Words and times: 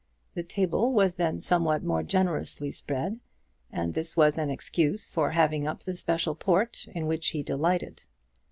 The 0.33 0.41
table 0.41 0.91
was 0.93 1.13
then 1.17 1.39
somewhat 1.41 1.83
more 1.83 2.01
generously 2.01 2.71
spread, 2.71 3.19
and 3.71 3.93
this 3.93 4.17
was 4.17 4.39
an 4.39 4.49
excuse 4.49 5.07
for 5.07 5.29
having 5.33 5.67
up 5.67 5.83
the 5.83 5.93
special 5.93 6.33
port 6.33 6.87
in 6.95 7.05
which 7.05 7.27
he 7.27 7.43
delighted. 7.43 8.01